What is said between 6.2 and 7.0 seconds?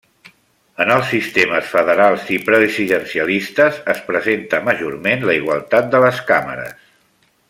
càmeres.